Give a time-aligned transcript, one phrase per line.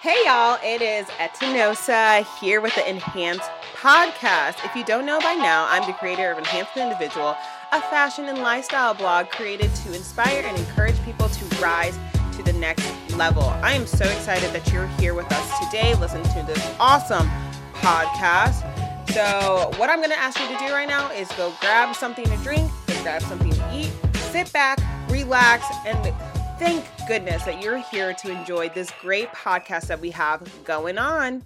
[0.00, 3.42] Hey y'all, it is Etinosa here with the Enhance
[3.74, 4.64] podcast.
[4.64, 7.36] If you don't know by now, I'm the creator of Enhanced Individual,
[7.72, 11.98] a fashion and lifestyle blog created to inspire and encourage people to rise
[12.36, 13.42] to the next level.
[13.42, 17.28] I am so excited that you're here with us today, listening to this awesome
[17.72, 18.62] podcast.
[19.10, 22.24] So, what I'm going to ask you to do right now is go grab something
[22.24, 23.90] to drink, go grab something to eat,
[24.30, 24.78] sit back,
[25.10, 26.14] relax, and
[26.58, 31.44] thank goodness that you're here to enjoy this great podcast that we have going on.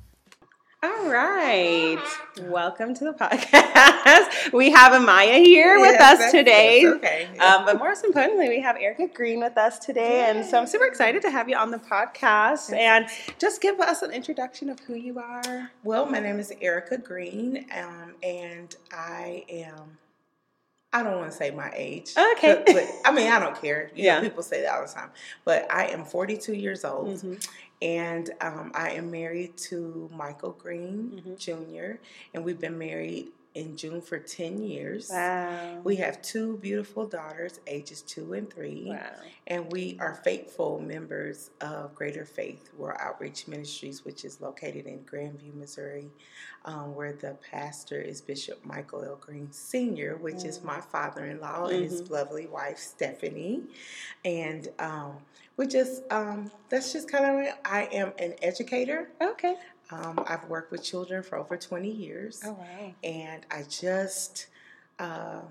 [0.83, 2.03] All right.
[2.41, 4.29] Welcome to the podcast.
[4.53, 6.85] We have Amaya here with us today.
[6.87, 7.29] okay.
[7.39, 10.29] Um, but more importantly, we have Erica Green with us today.
[10.29, 12.73] And so I'm super excited to have you on the podcast.
[12.77, 13.07] And
[13.39, 15.71] just give us an introduction of who you are.
[15.85, 19.99] Well, my name is Erica Green, um, and I am.
[20.93, 22.13] I don't want to say my age.
[22.37, 22.63] Okay.
[22.67, 23.91] But, but, I mean, I don't care.
[23.95, 24.21] You know, Yeah.
[24.21, 25.11] people say that all the time.
[25.45, 27.49] But I am 42 years old, Mhm.
[27.81, 31.39] and um, I am married to Michael Green Mhm.
[31.39, 31.99] Jr.,
[32.35, 35.11] and we've been married in June for 10 years.
[35.13, 35.81] Wow.
[35.85, 38.87] We have two beautiful daughters, ages two and three.
[38.89, 39.11] wow.
[39.47, 45.01] And we are faithful members of Greater Faith World Outreach Ministries, which is located in
[45.01, 46.11] Grandview, Missouri,
[46.65, 49.17] um, where the pastor is Bishop Michael L.
[49.21, 53.63] Green Sr., which is my father in law and his lovely wife, Stephanie.
[54.25, 55.17] And um,
[55.57, 59.11] we just, um, that's just kind of, I am an educator.
[59.21, 59.57] Okay.
[59.93, 62.95] Um, I've worked with children for over 20 years Oh, wow.
[63.05, 64.47] and I just,
[64.99, 65.43] uh,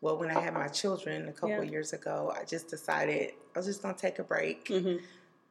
[0.00, 1.62] well, when I had my children a couple Yeah.
[1.62, 5.02] of years ago, I just decided I was just gonna take a break, Mhm.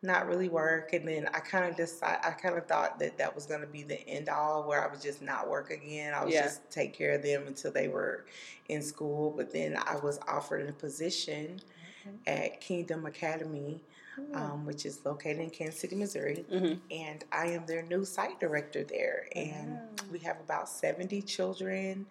[0.02, 3.36] not really work, and then I kind of decide, I kind of thought that that
[3.36, 6.14] was gonna be the end all, where I would just not work again.
[6.16, 6.44] I would Yeah.
[6.44, 8.26] just take care of them until they were
[8.68, 9.30] in school.
[9.32, 11.60] But then I was offered a position
[12.26, 13.84] at Kingdom Academy.
[14.34, 16.80] Um, which is located in Kansas City, Missouri Mhm.
[16.90, 19.28] and I am their new site director there.
[19.36, 19.80] And Wow.
[20.12, 22.08] we have about 70 children,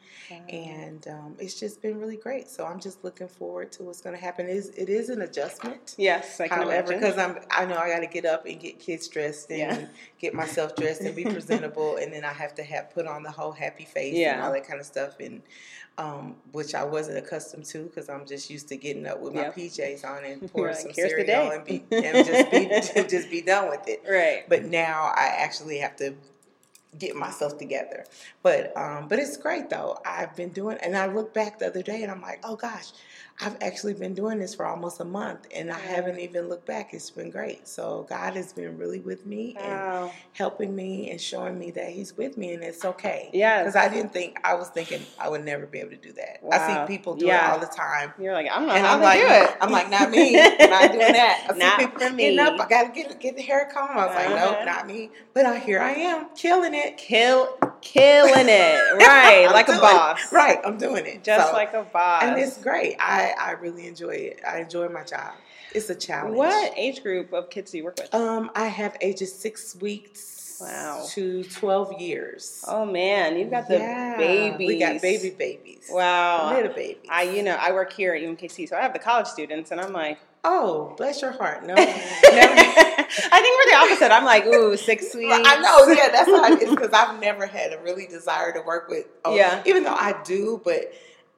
[0.48, 2.48] and um, it's just been really great.
[2.48, 4.48] So I'm just looking forward to what's going to happen.
[4.48, 5.94] It is, it is an adjustment.
[5.98, 8.78] Yes, I can However, because I'm, I know I got to get up and get
[8.78, 9.86] kids dressed and Yeah.
[10.20, 13.30] get myself dressed and be presentable, and then I have to have put on the
[13.32, 15.42] whole happy face and all that kind of stuff, and
[15.98, 19.44] um, which I wasn't accustomed to because I'm just used to getting up with my
[19.44, 19.52] Yeah.
[19.52, 22.66] PJs on and You're pour like, some "Here's cereal day." and be and just be
[23.08, 24.44] just be done with it Right.
[24.48, 26.14] but now I actually have to
[26.98, 28.04] get myself together.
[28.42, 29.98] But um, but it's great though.
[30.04, 32.92] I've been doing, and I look back the other day and I'm like, oh gosh,
[33.38, 36.94] I've actually been doing this for almost a month, and I haven't even looked back.
[36.94, 37.68] It's been great.
[37.68, 40.10] So God has been really with me and Wow.
[40.32, 43.28] helping me and showing me that He's with me, and it's okay.
[43.34, 43.62] Yeah.
[43.62, 46.38] because I didn't think I was thinking I would never be able to do that.
[46.50, 47.50] I see people do Yeah.
[47.50, 48.14] it all the time.
[48.18, 49.56] You're like, I'm not And I'm like, do it.
[49.60, 51.46] I'm like, not me, not doing that.
[51.50, 52.38] I see Not people for getting me.
[52.38, 52.58] up.
[52.58, 53.90] I gotta get get the hair comb.
[53.98, 54.50] I was like, Uh-huh.
[54.52, 55.10] nope, not me.
[55.34, 58.80] But I, here I am, killing it, Kill, killing it.
[59.06, 59.48] Right.
[59.52, 60.32] Like a doing boss.
[60.32, 61.22] Right, I'm doing it.
[61.24, 62.22] Just So- like a boss.
[62.22, 62.96] and it's great.
[63.00, 64.40] I I really enjoy it.
[64.48, 65.32] I enjoy my job.
[65.74, 66.36] It's a challenge.
[66.36, 68.14] what age group of kids do you work with?
[68.14, 71.04] Um, I have ages six weeks Wow.
[71.10, 72.64] to twelve years.
[72.66, 74.66] Oh man, you've got the Yeah, babies.
[74.68, 75.88] We got baby babies.
[75.90, 76.54] Wow.
[76.54, 77.04] little babies.
[77.10, 79.80] I, you know, I work here at UMKC, so I have the college students, and
[79.80, 81.64] I'm like, oh, bless your heart.
[81.66, 84.12] No, I think we're the opposite.
[84.12, 85.34] I'm like, ooh, six weeks.
[85.44, 88.88] I know, yeah, that's why it's because I've never had a really desire to work
[88.88, 89.06] with.
[89.24, 89.62] Oh, Yeah.
[89.66, 90.92] even though I do, but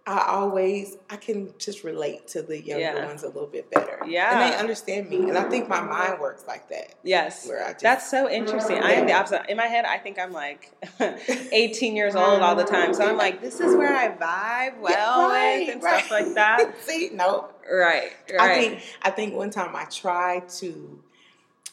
[0.08, 3.04] I always I can just relate to the younger Yeah.
[3.06, 4.00] ones a little bit better.
[4.06, 4.40] Yeah.
[4.42, 6.94] and they understand me, and I think my mind works like that.
[7.02, 7.46] Yes.
[7.46, 8.78] Where I just That's so interesting.
[8.78, 9.42] I am the opposite.
[9.50, 10.72] In my head, I think I'm like
[11.52, 12.94] 18 years old all the time.
[12.94, 15.98] So I'm like, this is where I vibe well right, with and right.
[16.04, 16.74] stuff like that.
[16.86, 18.12] See, no, Right.
[18.32, 18.40] Right.
[18.40, 21.02] I think I think one time I tried to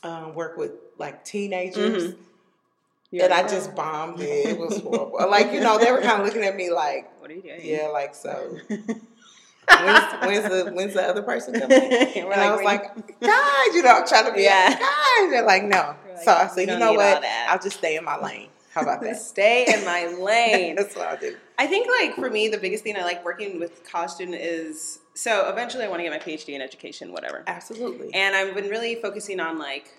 [0.03, 2.13] um, work with like teenagers.
[2.13, 2.17] Mhm.
[3.11, 4.47] You're And I just bombed it.
[4.47, 5.17] It was horrible.
[5.29, 7.61] like, you know, they were kind of looking at me like, what are you doing?
[7.63, 8.57] yeah, like so.
[8.67, 8.83] when's,
[10.21, 11.81] when's the when's the other person coming?
[11.81, 14.67] And I was like, guys, you know, I'm trying to be Yeah.
[14.69, 15.31] like, guys.
[15.31, 15.95] They're like, no.
[16.13, 17.23] Like, so I said, you know what?
[17.47, 18.49] I'll just stay in my lane.
[18.73, 19.15] How about that?
[19.21, 20.75] stay in my lane.
[20.75, 21.35] That's what I'll do.
[21.57, 24.99] I think like for me, the biggest thing I like working with college student is
[25.13, 27.43] so eventually I want to get my PhD in education, whatever.
[27.47, 28.13] Absolutely.
[28.13, 29.93] And I've been really focusing on like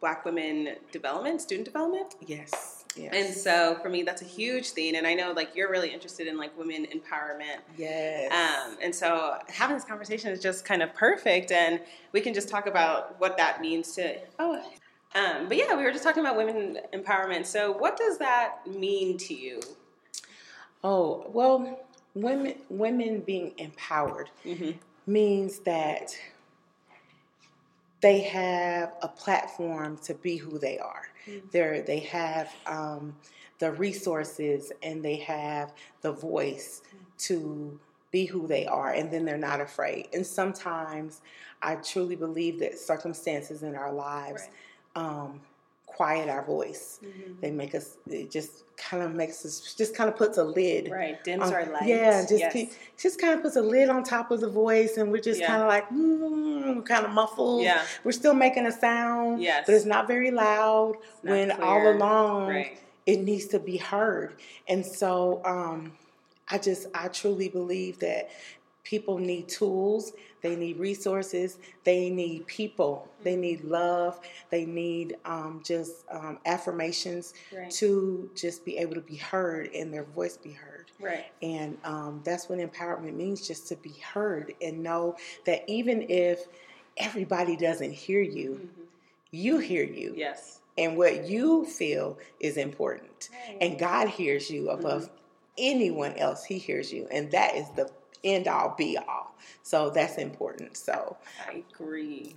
[0.00, 2.14] black women development, student development.
[2.26, 2.72] yes.
[2.98, 3.12] Yes.
[3.14, 4.96] And so for me, that's a huge thing.
[4.96, 7.58] And I know like you're really interested in like women empowerment.
[7.76, 8.32] yes.
[8.32, 11.52] Um, and so having this conversation is just kind of perfect.
[11.52, 11.80] And
[12.12, 14.62] we can just talk about what that means to, oh,
[15.14, 17.44] um, but yeah, we were just talking about women empowerment.
[17.44, 19.60] So what does that mean to you?
[20.84, 21.80] oh well,
[22.14, 24.70] women women being empowered Mm-hmm.
[25.06, 26.16] means that
[28.00, 31.08] they have a platform to be who they are.
[31.26, 31.46] Mm-hmm.
[31.50, 33.16] They're, they have um,
[33.58, 35.72] the resources and they have
[36.02, 36.82] the voice
[37.18, 37.78] to
[38.10, 40.08] be who they are, and then they're not afraid.
[40.12, 41.22] And sometimes
[41.62, 44.48] I truly believe that circumstances in our lives
[44.94, 45.40] um,
[45.96, 47.00] quiet our voice.
[47.02, 47.40] Mhm.
[47.40, 47.96] They make us.
[48.08, 49.74] It just kind of makes us.
[49.74, 50.90] Just kind of puts a lid.
[50.90, 51.86] Right, dims on- our lights.
[51.86, 52.52] Yeah, just yes.
[52.52, 55.40] keep, just kind of puts a lid on top of the voice, and we're just
[55.40, 55.46] Yeah.
[55.48, 57.62] kind of like mm, kind of muffled.
[57.62, 59.64] yeah, We're still making a sound, Yes.
[59.66, 60.96] but it's not very loud.
[61.22, 62.78] Not when all along right.
[63.06, 64.34] it needs to be heard.
[64.68, 65.92] And so um,
[66.48, 68.28] I just, I truly believe that
[68.86, 70.12] people need tools,
[70.42, 77.34] they need resources, they need people, they need love, they need um, just um, affirmations
[77.52, 77.70] Right.
[77.72, 80.90] to just be able to be heard and their voice be heard.
[81.00, 81.26] Right.
[81.42, 85.16] And um, that's what empowerment means just to be heard and know
[85.46, 86.46] that even if
[86.96, 88.84] everybody doesn't hear you, Mhm.
[89.32, 90.60] you hear you Yes.
[90.78, 93.30] and what you feel is important.
[93.48, 93.58] Right.
[93.60, 95.10] And God hears you above
[95.58, 96.44] anyone else.
[96.44, 97.90] He hears you, and that is the
[98.24, 99.34] end all be all.
[99.62, 100.76] So that's important.
[100.76, 101.16] So
[101.48, 102.34] I agree.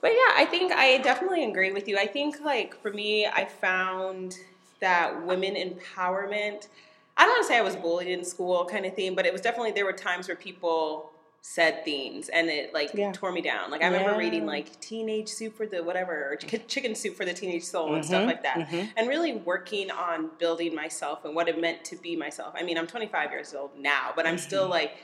[0.00, 1.98] But yeah, I think I definitely agree with you.
[1.98, 4.36] I think like for me, I found
[4.80, 6.68] that women empowerment.
[7.16, 9.32] I don't want to say I was bullied in school, kind of thing, but it
[9.32, 11.10] was definitely there were times where people
[11.40, 13.10] said things and it like Yeah.
[13.12, 13.70] tore me down.
[13.70, 14.18] Like I remember Yeah.
[14.18, 17.94] reading like Teenage Soup for the whatever, or Ch- Chicken Soup for the Teenage Soul
[17.94, 18.68] and Mhm, stuff like that.
[18.68, 18.88] mhm.
[18.96, 22.54] And really working on building myself and what it meant to be myself.
[22.56, 24.70] I mean, I'm 25 years old now, but I'm still Mhm.
[24.70, 24.96] like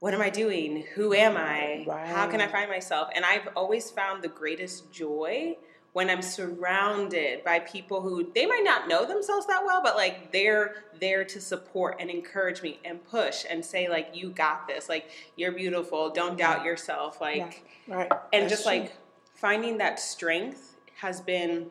[0.00, 0.84] what am I doing?
[0.94, 1.86] Who am I?
[2.06, 3.10] How can I find myself?
[3.14, 5.56] And I've always found the greatest joy
[5.92, 10.32] when I'm surrounded by people who they might not know themselves that well, but like
[10.32, 14.88] they're there to support and encourage me and push and say like you got this,
[14.88, 18.72] like you're beautiful, don't doubt yourself, like right, and That's just true.
[18.72, 18.96] like
[19.34, 21.70] finding that strength has been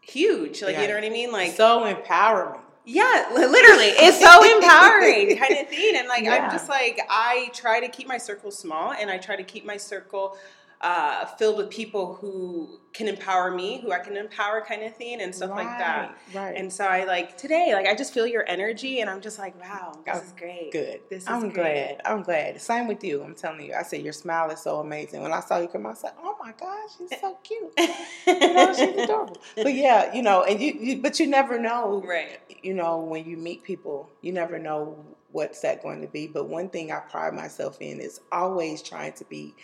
[0.00, 0.62] huge.
[0.62, 0.82] Like Yeah.
[0.82, 1.30] you know what I mean?
[1.30, 2.62] Like so empowering.
[2.84, 3.92] Yeah, literally.
[3.96, 5.96] It's so empowering kind of thing.
[5.96, 6.36] And like Yeah.
[6.36, 9.64] I'm just like I try to keep my circle small and I try to keep
[9.64, 10.36] my circle
[10.82, 15.20] uh, filled with people who can empower me, who I can empower kind of thing
[15.20, 16.16] and stuff like that.
[16.34, 16.56] Right, Right.
[16.56, 19.60] And so I like today, like I just feel your energy and I'm just like,
[19.60, 20.72] wow, this Oh, is great.
[20.72, 21.00] Good.
[21.10, 21.54] This is I'm great.
[21.54, 22.00] glad.
[22.04, 22.60] I'm glad.
[22.60, 23.22] Same with you.
[23.22, 23.74] I'm telling you.
[23.74, 25.20] I said your smile is so amazing.
[25.22, 27.72] When I saw you come out, I said, "Oh my gosh, she's so cute."
[28.26, 29.36] you know, she's adorable.
[29.56, 32.02] But yeah, you know, and you, you, but you never know.
[32.04, 32.40] Right.
[32.62, 34.96] You know, when you meet people, you never know
[35.30, 36.26] what's that going to be.
[36.26, 39.54] But one thing I pride myself in is always trying to be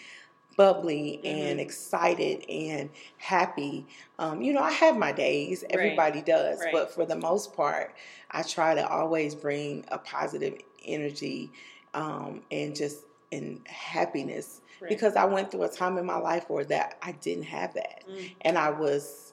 [0.57, 1.63] bubbly and Mhm.
[1.63, 3.87] excited and happy.
[4.19, 5.65] Um, you know, I have my days.
[5.71, 6.73] Everybody does, Right.
[6.73, 7.95] but for the most part,
[8.31, 11.51] I try to always bring a positive energy
[11.95, 14.89] um, and just in happiness Right.
[14.91, 18.05] because I went through a time in my life where that I didn't have that,
[18.09, 18.31] Mm.
[18.43, 19.33] and I was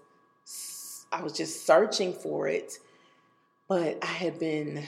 [1.11, 2.79] I was just searching for it,
[3.67, 4.87] but I had been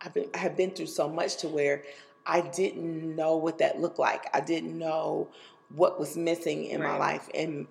[0.00, 1.82] I've been I had been through so much to where
[2.26, 4.26] I didn't know what that looked like.
[4.34, 5.28] I didn't know
[5.70, 7.66] what was missing in my life, and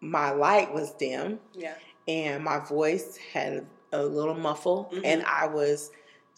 [0.00, 1.74] my light was dim Yeah.
[2.06, 5.00] and my voice had a little muffle Mhm.
[5.04, 5.90] and I was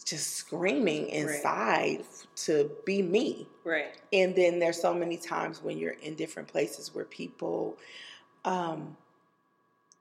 [0.05, 2.05] just screaming inside
[2.35, 3.47] to be me.
[3.63, 3.95] Right.
[4.11, 7.77] And then there's so many times when you're in different places where people
[8.45, 8.97] um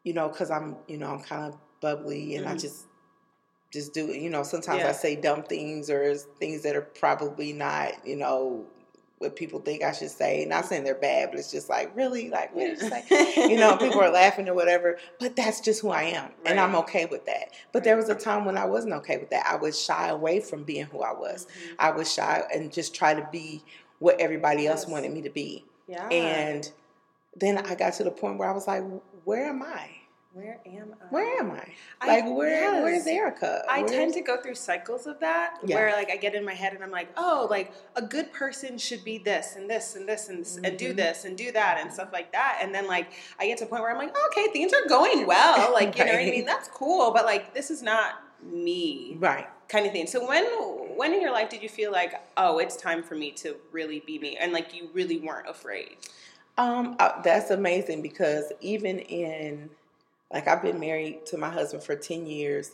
[0.04, 2.61] you know cuz I'm you know I'm kind of bubbly and I Mhm.
[2.61, 2.87] just
[3.73, 8.06] just do you know sometimes I say dumb things or things that are probably not
[8.06, 8.66] you know
[9.23, 12.29] what people think I should say not saying they're bad but it's just like really
[12.29, 13.05] like what did you say
[13.49, 16.31] you know, people are laughing or whatever, but that's just who I am.
[16.45, 17.50] And I'm okay with that.
[17.73, 19.47] But there was a time when I wasn't okay with that.
[19.47, 21.47] I would shy away from being who I was.
[21.47, 21.75] Mhm.
[21.79, 23.62] I was shy and just try to be
[23.99, 25.64] what everybody else wanted me to be.
[25.87, 26.09] Yeah.
[26.09, 26.71] And
[27.37, 28.83] then I got to the point where I was like,
[29.25, 29.88] where am I?
[30.34, 31.04] Where am I?
[31.10, 31.66] Where am I?
[32.00, 32.50] I- Like, where?
[32.72, 32.82] yes.
[32.82, 33.64] where's Erica?
[33.68, 35.76] I Where's- tend to go through cycles of that Yeah.
[35.76, 38.78] where like I get in my head and I'm like, oh, like a good person
[38.78, 40.96] should be this and this and this and, this and do Mhm.
[40.96, 42.60] this and do that and stuff like that.
[42.62, 43.08] And then like
[43.38, 45.72] I get to a point where I'm like, okay, things are going well.
[45.72, 46.44] Like, you know what I mean?
[46.46, 49.46] That's cool, but like this is not me Right.
[49.68, 50.06] kind of thing.
[50.06, 50.44] So when
[50.96, 54.00] when in your life did you feel like, oh, it's time for me to really
[54.06, 55.96] be me and like you really weren't afraid?
[56.58, 59.70] Um, uh, that's amazing because even in
[60.32, 62.72] like I've been married to my husband for ten years,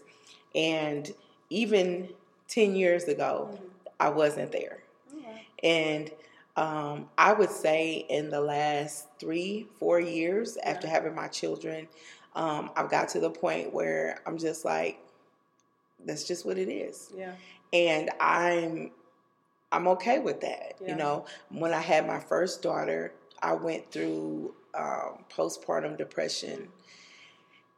[0.54, 1.10] and
[1.50, 2.08] even
[2.46, 3.58] ten years ago,
[3.98, 4.78] I wasn't there.
[5.62, 6.10] And
[6.56, 11.88] um, I would say in the last three, four years after having my children,
[12.34, 15.00] um, I've got to the point where I'm just like,
[16.04, 17.32] that's just what it is, Yeah.
[17.72, 18.92] and I'm
[19.72, 20.74] I'm okay with that.
[20.80, 20.90] Yeah.
[20.90, 23.12] You know, when I had my first daughter,
[23.42, 26.68] I went through um, postpartum depression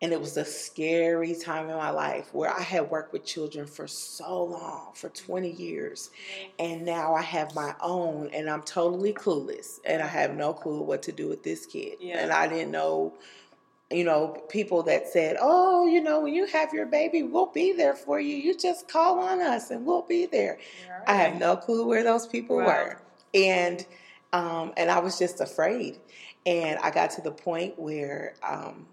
[0.03, 3.67] and it was a scary time in my life where I had worked with children
[3.67, 6.11] for so long, for 20 years.
[6.59, 9.79] And now I have my own and I'm totally clueless.
[9.85, 11.99] And I have no clue what to do with this kid.
[12.01, 12.19] Yeah.
[12.21, 13.13] And I didn't know,
[13.91, 17.73] you know, people that said, oh, you know, when you have your baby, we'll be
[17.73, 18.35] there for you.
[18.37, 20.59] You just call on us and we'll be there.
[21.07, 22.67] I have no clue where those people Wow.
[22.67, 23.03] were.
[23.35, 23.85] And
[24.33, 25.99] um, and I was just afraid.
[26.47, 28.87] And I got to the point where um,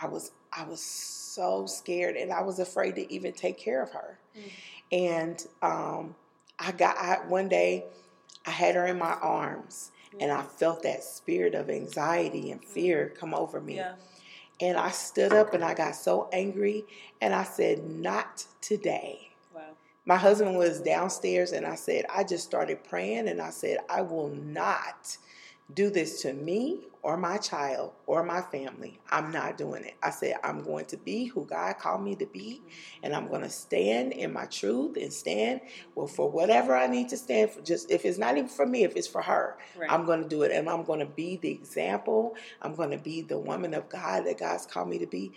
[0.00, 3.90] I was I was so scared and I was afraid to even take care of
[3.92, 4.18] her.
[4.36, 4.50] Mm.
[4.90, 6.14] And um,
[6.58, 7.84] I got I, one day
[8.46, 9.90] I had her in my arms
[10.20, 13.76] and I felt that spirit of anxiety and fear come over me.
[13.76, 13.92] Yeah.
[14.60, 16.84] And I stood up and I got so angry
[17.20, 19.30] and I said, Not today.
[19.54, 19.62] Wow.
[20.04, 24.02] My husband was downstairs and I said, I just started praying and I said, I
[24.02, 25.16] will not
[25.74, 28.98] do this to me or my child or my family.
[29.10, 29.94] I'm not doing it.
[30.02, 32.62] I said, I'm going to be who God called me to be
[33.02, 35.60] and I'm going to stand in my truth and stand
[35.94, 37.60] well for whatever I need to stand for.
[37.60, 39.90] Just if it's not even for me, if it's for her, Right.
[39.92, 42.34] I'm going to do it and I'm going to be the example.
[42.62, 45.32] I'm going to be the woman of God that God's called me to be.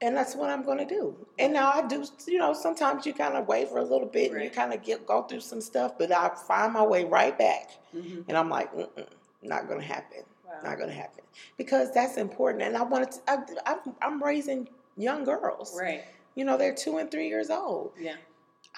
[0.00, 1.16] And that's what I'm going to do.
[1.38, 4.42] And now I do, you know, sometimes you kind of waver a little bit and
[4.44, 7.70] you kind of get go through some stuff, but I find my way right back.
[7.94, 8.24] Mhm.
[8.28, 9.06] And I'm like, Mm-mm,
[9.44, 10.20] not going to happen.
[10.46, 10.52] Wow.
[10.64, 11.24] Not going to happen.
[11.58, 12.62] Because that's important.
[12.62, 15.76] And I wanted to, I, I'm, I'm raising young girls.
[15.78, 16.04] Right.
[16.34, 17.92] You know, they're two and three years old.
[17.98, 18.16] Yeah.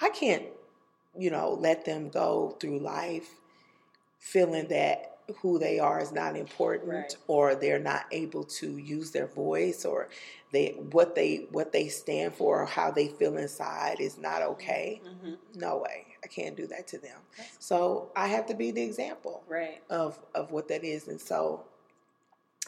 [0.01, 0.43] I can't,
[1.17, 3.29] you know, let them go through life
[4.19, 7.17] feeling that who they are is not important Right.
[7.27, 10.09] or they're not able to use their voice or
[10.53, 15.01] they what they what they stand for or how they feel inside is not okay.
[15.21, 16.06] hmm No way.
[16.23, 17.19] I can't do that to them.
[17.37, 19.81] That's- So I have to be the example Right.
[19.89, 21.63] of of what that is and so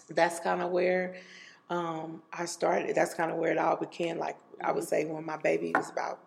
[0.10, 1.16] that's kind of where
[1.70, 2.96] um, I started.
[2.96, 4.18] That's kind of where it all began.
[4.18, 4.88] Like I would Mhm.
[4.88, 6.18] say, when my baby was about,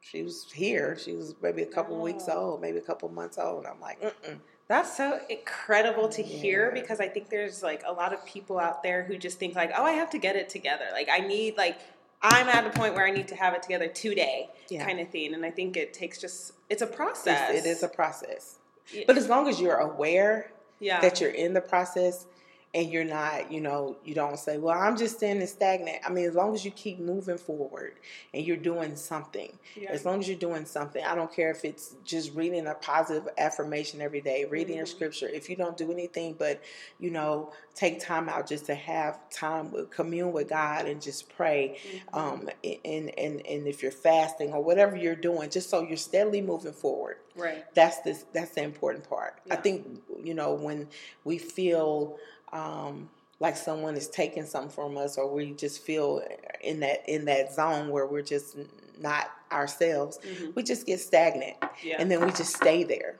[0.00, 0.96] she was here.
[0.96, 3.58] She was maybe a couple weeks old, maybe a couple months old.
[3.64, 4.40] And I'm like, Mm-mm.
[4.68, 6.80] That's so incredible to hear Yeah.
[6.80, 9.72] because I think there's like a lot of people out there who just think like,
[9.76, 10.86] oh, I have to get it together.
[10.92, 11.78] Like I need like
[12.22, 14.84] I'm at a point where I need to have it together today, Yeah.
[14.84, 15.32] kind of thing.
[15.34, 17.54] And I think it takes just it's a It's- process.
[17.54, 18.56] it is a process.
[18.92, 19.04] Yeah.
[19.06, 21.00] But as long as you're aware yeah.
[21.00, 22.26] that you're in the process
[22.72, 25.98] and you're not, you know, you don't say, well, I'm just standing stagnant.
[26.06, 27.94] I mean, as long as you keep moving forward
[28.32, 29.90] and you're doing something, yeah.
[29.90, 33.28] As long as you're doing something, I don't care if it's just reading a positive
[33.38, 34.90] affirmation every day, reading your Mhm.
[34.90, 35.28] scripture.
[35.28, 36.60] If you don't do anything but,
[37.00, 41.28] you know, take time out just to have time with commune with God and just
[41.36, 41.78] pray.
[42.12, 42.16] Mhm.
[42.18, 42.48] Um,
[42.84, 46.72] and, and and if you're fasting or whatever you're doing, just so you're steadily moving
[46.72, 47.16] forward.
[47.36, 47.64] right.
[47.74, 48.26] That's this.
[48.32, 49.40] That's the important part.
[49.50, 50.88] I think you know when
[51.24, 52.18] we feel
[52.52, 56.22] um, like someone is taking something from us, or we just feel
[56.62, 58.56] in that in that zone where we're just
[58.98, 60.54] not ourselves, Mhm.
[60.54, 61.96] we just get stagnant, Yeah.
[61.98, 63.18] and then we just stay there,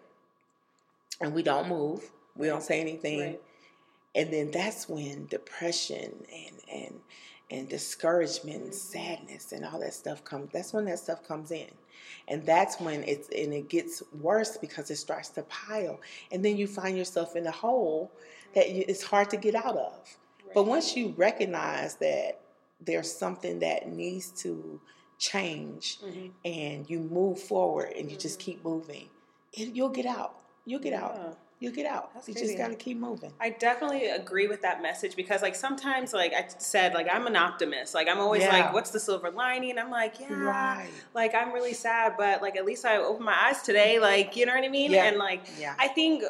[1.21, 2.11] and we don't move.
[2.37, 3.43] We don't say anything, Right.
[4.15, 7.01] and then that's when depression and and
[7.53, 11.67] and discouragement and sadness and all that stuff comes that's when that stuff comes in
[12.29, 15.99] and that's when it's and it gets worse because it starts to pile
[16.31, 18.09] and then you find yourself in a hole
[18.55, 20.17] that you, it's hard to get out of
[20.55, 22.41] but once you recognize that
[22.81, 24.81] there's something that needs to
[25.19, 26.31] change Mhm.
[26.45, 28.43] and you move forward and you just Mhm.
[28.45, 29.09] keep moving
[29.53, 32.47] it, you'll get out you'll get out you'll get out That's you crazy.
[32.49, 36.33] just got to keep moving I definitely agree with that message because, like, sometimes, like
[36.33, 37.95] I said, like I'm an optimist.
[37.95, 38.53] Like I'm always Yeah.
[38.57, 42.57] like, "What's the silver lining?" I'm like, "Yeah, right like I'm really sad, but like
[42.57, 43.99] at least I opened my eyes today.
[43.99, 45.05] Like, you know what I mean?" Yeah.
[45.05, 46.23] And like, yeah I think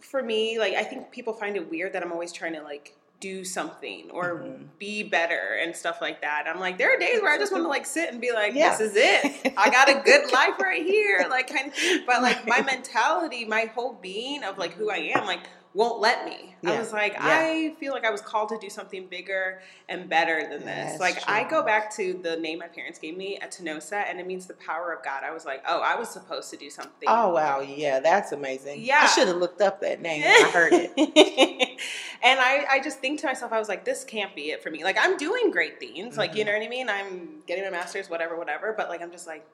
[0.00, 2.94] for me, like I think people find it weird that I'm always trying to like
[3.18, 4.68] do something or Mhm.
[4.78, 6.44] be better and stuff like that.
[6.46, 8.52] I'm like, there are days where I just want to like sit and be like,
[8.54, 8.76] Yeah.
[8.76, 9.54] this is it.
[9.56, 12.04] I got a good life right here, like kind of thing.
[12.06, 15.40] But like my mentality, my whole being of like who I am, like
[15.74, 16.54] won't let me.
[16.64, 17.20] I was like, Yeah.
[17.22, 20.98] I feel like I was called to do something bigger and better than this.
[20.98, 24.26] That's like I go back to the name my parents gave me, Etinosa, and it
[24.26, 25.22] means the power of God.
[25.22, 27.08] I was like, oh, I was supposed to do something.
[27.08, 28.80] Oh wow, yeah, that's amazing.
[28.82, 29.00] Yeah.
[29.02, 30.92] I should have looked up that name I heard it.
[32.22, 34.70] and I, I just think to myself, I was like, this can't be it for
[34.70, 34.82] me.
[34.82, 36.16] Like, I'm doing great things.
[36.16, 36.46] Like, you Mhm.
[36.46, 36.88] know what I mean?
[36.88, 38.72] I'm getting my master's, whatever, whatever.
[38.76, 39.44] But, like, I'm just like,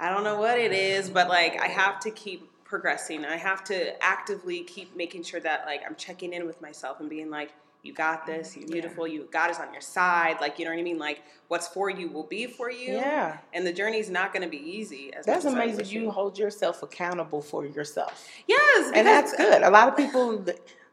[0.00, 3.24] I don't know what it is, but, like, I have to keep progressing.
[3.24, 7.08] I have to actively keep making sure that, like, I'm checking in with myself and
[7.08, 7.52] being like,
[7.82, 8.72] you got this, you're Yeah.
[8.72, 10.38] beautiful, you God is on your side.
[10.40, 10.98] Like, you know what I mean?
[10.98, 12.94] Like, what's for you will be for you.
[12.94, 15.12] Yeah, And the journey's not going to be easy.
[15.12, 15.84] As that's amazing.
[15.86, 18.90] You hold yourself accountable for yourself, Yes.
[18.94, 19.62] and that's good.
[19.62, 20.42] A lot of people,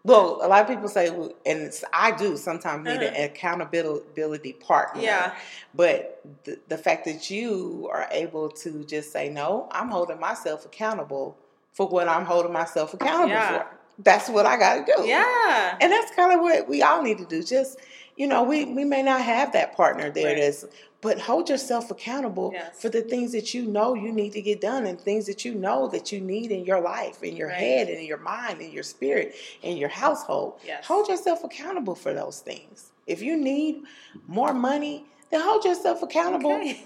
[0.03, 3.15] Well, a lot of people say, and it's, I do sometimes need Uh-huh.
[3.15, 5.01] an accountability partner.
[5.01, 5.35] Yeah.
[5.75, 10.65] But the, the fact that you are able to just say, no, I'm holding myself
[10.65, 11.37] accountable
[11.73, 13.59] for what I'm holding myself accountable Yeah.
[13.63, 13.67] for.
[13.99, 15.03] That's what I got to do.
[15.07, 15.77] Yeah.
[15.79, 17.43] And that's kind of what we all need to do.
[17.43, 17.77] Just,
[18.15, 20.41] you know, we, we may not have that partner there Right.
[20.41, 20.65] that's,
[21.01, 22.81] but hold yourself accountable Yes.
[22.81, 25.53] for the things that you know you need to get done and things that you
[25.53, 27.57] know that you need in your life, in your Right.
[27.57, 30.59] head, and in your mind, in your spirit, in your household.
[30.65, 30.85] Yes.
[30.85, 32.91] Hold yourself accountable for those things.
[33.07, 33.83] If you need
[34.27, 36.85] more money, then hold yourself accountable Okay.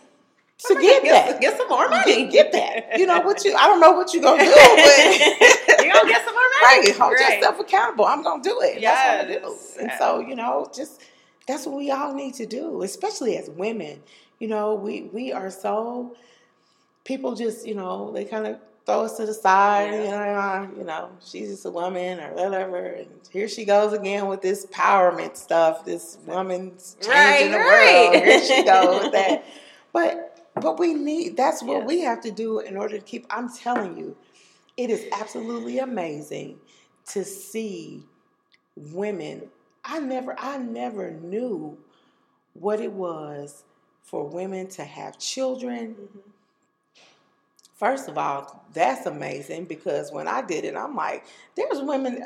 [0.57, 1.41] To get that.
[1.41, 2.23] Get some more money.
[2.27, 2.97] Get, get that.
[2.99, 4.57] You know what you I don't know what you're gonna do, but
[5.85, 6.79] You're gonna get some more money.
[6.89, 7.35] Right, hold Right.
[7.37, 8.05] yourself accountable.
[8.05, 8.81] I'm gonna do it.
[8.81, 9.57] That's what I do.
[9.81, 11.01] And so, you know, just
[11.47, 14.01] that's what we all need to do, especially as women.
[14.39, 16.15] You know, we we are so
[17.03, 20.03] people just, you know, they kind of throw us to the side, Yeah.
[20.03, 23.93] you know, ah, you know, she's just a woman or whatever, and here she goes
[23.93, 28.09] again with this empowerment stuff, this woman's changing Right, the right.
[28.11, 28.23] world.
[28.23, 29.43] Here she goes with that.
[29.93, 30.24] But
[30.61, 31.87] but we need that's what Yes.
[31.87, 34.17] we have to do in order to keep I'm telling you,
[34.77, 36.59] it is absolutely amazing
[37.07, 38.03] to see
[38.75, 39.49] women.
[39.83, 41.77] I never I never knew
[42.53, 43.63] what it was
[44.03, 45.95] for women to have children.
[45.95, 46.21] Mhm.
[47.75, 52.23] First of all, that's amazing because when I did it, I'm like, there's women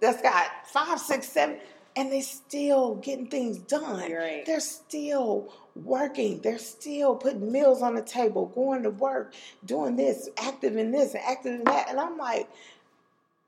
[0.00, 1.58] that's got five, six, seven,
[1.96, 4.12] and they're still getting things done.
[4.12, 4.44] Right.
[4.46, 6.40] They're still working.
[6.40, 11.14] They're still putting meals on the table, going to work, doing this, active in this
[11.14, 11.88] and active in that.
[11.88, 12.48] And I'm like,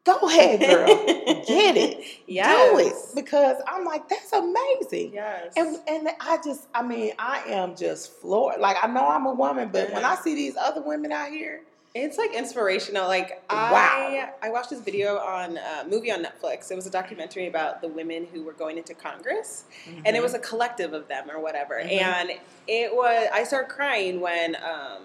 [0.04, 0.86] go ahead, girl.
[0.86, 1.98] Get it.
[2.26, 2.94] Do it.
[3.14, 5.12] Because I'm like, that's amazing.
[5.14, 5.52] Yes.
[5.56, 8.60] And and I just, I mean, I am just floored.
[8.60, 11.62] Like I know I'm a woman, but when I see these other women out here,
[11.94, 13.06] It's like inspirational.
[13.06, 14.28] Like I, Wow.
[14.42, 16.70] I watched this video on a movie on Netflix.
[16.70, 19.64] It was a documentary about the women who were going into Congress,
[20.04, 21.76] and it was a collective of them or whatever.
[21.76, 21.92] Mhm.
[22.02, 22.30] And
[22.66, 25.02] it was I started crying when um,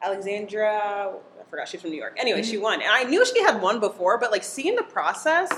[0.00, 1.12] Alexandra.
[1.52, 2.16] Forgot she's from New York.
[2.18, 5.50] Anyway, she won, and I knew she had won before, but like seeing the process,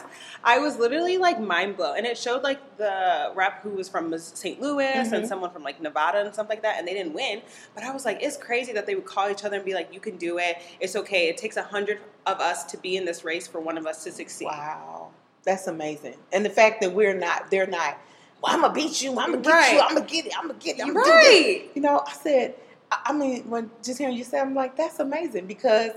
[0.43, 1.97] I was literally like mind blown.
[1.99, 4.61] And it showed like the rep who was from St.
[4.61, 5.29] Louis and Mhm.
[5.29, 7.43] someone from like Nevada and stuff like that, and they didn't win.
[7.77, 9.95] But I was like, it's crazy that they would call each other and be like,
[9.95, 10.57] "You can do it.
[10.81, 11.29] It's okay.
[11.29, 14.03] It takes a hundred of us to be in this race for one of us
[14.03, 15.11] to succeed." wow,
[15.45, 16.17] that's amazing.
[16.33, 17.99] And the fact that we're not, they're not.
[18.43, 19.11] Well, I'm gonna beat you.
[19.11, 19.73] I'm gonna get Right.
[19.75, 19.81] you.
[19.81, 20.33] I'm gonna get it.
[20.37, 20.83] I'm gonna get it.
[20.83, 21.45] I'm gonna do this.
[21.47, 21.71] right.
[21.77, 22.57] You know, I said,
[22.91, 25.93] I mean, when just hearing you say, I'm like, that's amazing because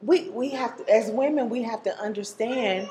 [0.00, 2.88] we we have to, as women, we have to understand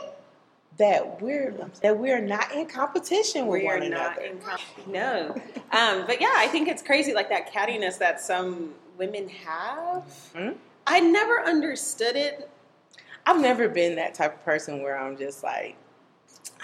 [0.77, 4.21] that we're that we're not in competition with We are one not another.
[4.21, 5.35] in com- no.
[5.71, 10.03] Um, but yeah, I think it's crazy, like that cattiness that some women have.
[10.35, 10.49] Hmm?
[10.87, 12.49] I never understood it.
[13.25, 15.75] I've never been that type of person where I'm just like,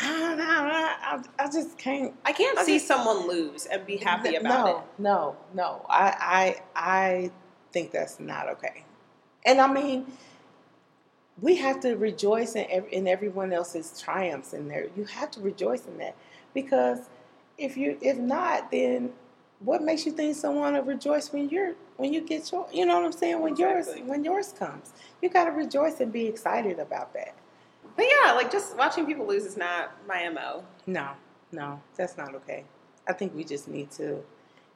[0.04, 0.98] I don't know, I,
[1.38, 2.14] I, I just can't.
[2.26, 4.84] I can't I see just- someone lose and be happy about no, it.
[4.98, 7.32] No, no, I, I, I
[7.72, 8.84] think that's not okay.
[9.46, 10.06] And I mean,
[11.42, 14.88] we have to rejoice in, ev- in everyone else's triumphs in there.
[14.96, 16.16] You have to rejoice in that
[16.54, 17.00] because
[17.58, 19.12] if you, if not, then
[19.60, 22.96] what makes you think someone will rejoice when you're when you get your, you know
[22.96, 23.40] what I'm saying?
[23.40, 24.00] When Exactly.
[24.00, 27.36] yours when yours comes, you got to rejoice and be excited about that.
[27.96, 30.64] But yeah, like just watching people lose is not my mo.
[30.88, 31.10] No,
[31.52, 32.64] no, that's not okay.
[33.08, 34.24] I think we just need to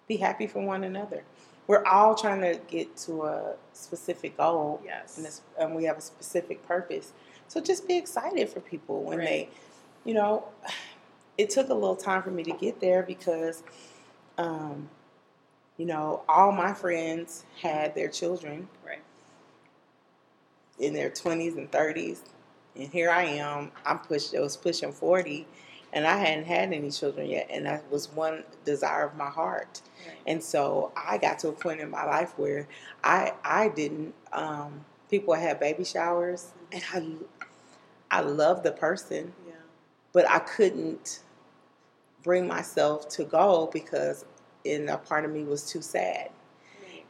[0.07, 1.23] be happy for one another.
[1.67, 5.17] We're all trying to get to a specific goal, Yes.
[5.17, 7.13] and, and we have a specific purpose.
[7.47, 9.25] So just be excited for people when Right.
[9.27, 9.49] they,
[10.03, 10.45] you know,
[11.37, 13.63] it took a little time for me to get there because,
[14.37, 14.89] um,
[15.77, 19.01] you know, all my friends had their children Right.
[20.79, 22.19] in their 20s and 30s.
[22.75, 23.71] And here I am.
[23.85, 24.35] I'm pushed.
[24.35, 25.47] I was pushing 40,
[25.93, 27.47] and I hadn't had any children yet.
[27.49, 29.81] And that was one desire of my heart.
[30.05, 30.17] Right.
[30.27, 32.67] And so I got to a point in my life where
[33.03, 34.13] I I didn't.
[34.33, 39.53] Um, people had baby showers, and I I loved the person, Yeah.
[40.13, 41.21] but I couldn't
[42.23, 44.25] bring myself to go because
[44.63, 46.29] in a part of me was too sad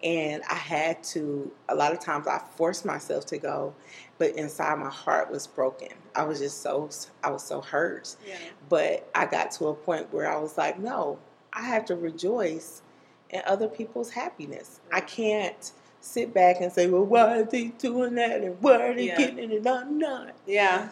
[0.03, 1.51] and I had to.
[1.69, 3.73] A lot of times, I forced myself to go,
[4.17, 5.89] but inside my heart was broken.
[6.15, 6.89] I was just so
[7.23, 8.15] I was so hurt.
[8.27, 8.37] Yeah.
[8.69, 11.19] But I got to a point where I was like, no,
[11.53, 12.81] I have to rejoice
[13.29, 14.79] in other people's happiness.
[14.91, 18.93] I can't sit back and say, well, why are they doing that and why are
[18.93, 19.17] they Yeah.
[19.17, 20.35] getting it and I'm not.
[20.45, 20.89] Yeah.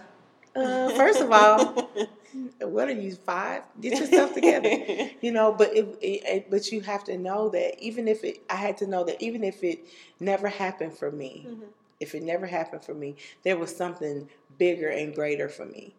[0.55, 1.89] Uh, first of all,
[2.61, 3.63] what are you five?
[3.81, 4.69] Get yourself together
[5.21, 8.55] you know but it, it- but you have to know that even if it i
[8.55, 9.79] had to know that even if it
[10.19, 11.67] never happened for me Mhm.
[11.99, 15.95] if it never happened for me, there was something bigger and greater for me.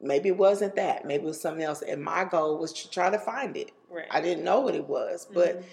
[0.00, 1.04] Maybe it wasn't that.
[1.04, 1.82] Maybe it was something else.
[1.82, 3.72] And my goal was to try to find it.
[3.90, 4.06] Right.
[4.10, 5.64] I didn't know what it was, but Mhm.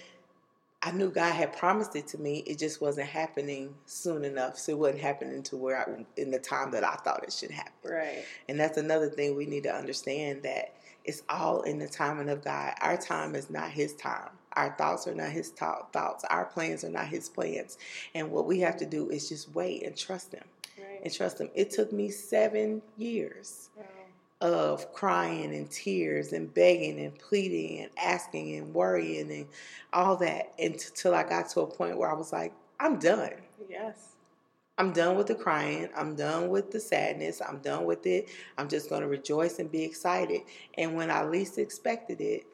[0.82, 2.38] I knew God had promised it to me.
[2.46, 4.58] It just wasn't happening soon enough.
[4.58, 7.50] So it wasn't happening to where I, in the time that I thought it should
[7.50, 7.72] happen.
[7.84, 8.24] Right.
[8.48, 12.42] And that's another thing we need to understand that it's all in the timing of
[12.42, 12.74] God.
[12.80, 14.30] Our time is not His time.
[14.54, 16.24] Our thoughts are not His thought, thoughts.
[16.24, 17.76] Our plans are not His plans.
[18.14, 20.44] And what we have to do is just wait and trust Him.
[20.78, 21.00] Right.
[21.02, 21.50] And trust Him.
[21.54, 23.68] It took me seven years.
[24.40, 29.46] Of crying and tears and begging and pleading and asking and worrying and
[29.92, 33.32] all that until I got to a point where I was like, I'm done.
[33.68, 34.08] Yes.
[34.78, 35.90] I'm done with the crying.
[35.94, 37.42] I'm done with the sadness.
[37.46, 38.30] I'm done with it.
[38.56, 40.40] I'm just going to rejoice and be excited.
[40.78, 42.46] And when I least expected it,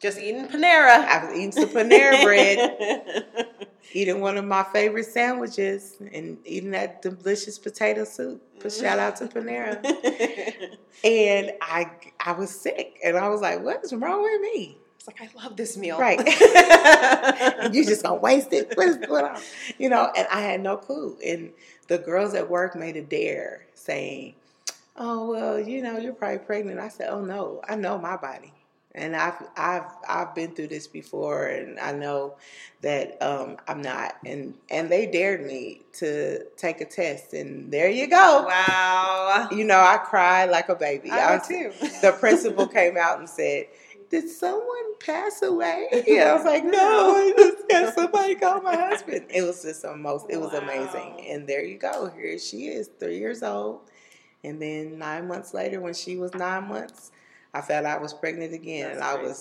[0.00, 1.04] Just eating Panera.
[1.06, 3.26] I was eating some Panera bread,
[3.92, 8.42] eating one of my favorite sandwiches, and eating that delicious potato soup.
[8.58, 8.82] But mm-hmm.
[8.82, 9.80] shout out to Panera.
[11.04, 11.90] And I,
[12.20, 15.42] I was sick, and I was like, "What is wrong with me?" It's like I
[15.42, 15.98] love this meal.
[15.98, 16.18] Right.
[17.72, 18.76] you just gonna waste it.
[18.76, 19.40] What is going on?
[19.76, 21.18] You know, and I had no clue.
[21.26, 21.50] And
[21.88, 24.36] the girls at work made a dare saying,
[24.96, 26.78] Oh, well, you know, you're probably pregnant.
[26.78, 28.52] I said, Oh no, I know my body.
[28.94, 32.34] And I've I've I've been through this before and I know
[32.82, 34.16] that um, I'm not.
[34.26, 38.44] And and they dared me to take a test and there you go.
[38.46, 39.48] Wow.
[39.50, 41.10] You know, I cried like a baby.
[41.10, 41.72] I was- too.
[42.02, 43.66] the principal came out and said,
[44.10, 45.88] Did someone pass away?
[46.08, 49.26] And I was like, No, just got somebody call my husband.
[49.30, 50.60] It was just the most, it was Wow.
[50.60, 51.26] amazing.
[51.30, 52.10] And there you go.
[52.14, 53.80] Here she is, three years old.
[54.44, 57.12] And then nine months later, when she was nine months,
[57.54, 58.84] I felt I was pregnant again.
[58.88, 59.28] That's and I crazy.
[59.28, 59.38] was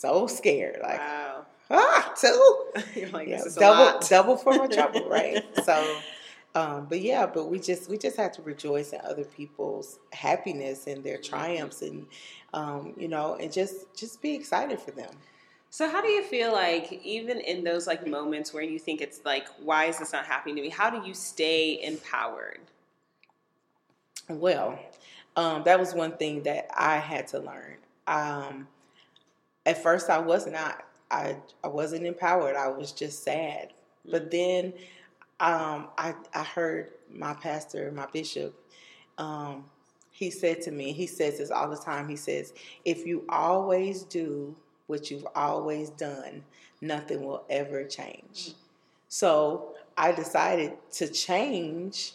[0.00, 0.80] so scared.
[0.82, 1.46] Like, wow.
[1.70, 2.64] ah, two.
[2.94, 5.44] You're like, Yeah, this is a double, double for my trouble, right?
[5.64, 5.98] So,
[6.54, 10.86] um, but yeah, but we just we just have to rejoice in other people's happiness
[10.86, 12.06] and their triumphs, and
[12.52, 15.10] um, you know, and just just be excited for them.
[15.70, 19.20] So how do you feel like even in those like moments where you think it's
[19.24, 20.68] like why is this not happening to me?
[20.68, 22.60] How do you stay empowered?
[24.28, 24.78] Well,
[25.36, 27.76] um, that was one thing that I had to learn.
[28.06, 28.68] Um,
[29.66, 30.84] at first, I was not.
[31.10, 32.56] I I wasn't empowered.
[32.56, 33.72] I was just sad.
[34.04, 34.74] But then,
[35.40, 38.54] um, I I heard my pastor, my bishop.
[39.18, 39.64] Um,
[40.10, 42.08] he said to me, he says this all the time.
[42.08, 42.52] He says,
[42.84, 44.54] "If you always do
[44.86, 46.44] what you've always done,
[46.80, 48.52] nothing will ever change."
[49.08, 52.12] So I decided to change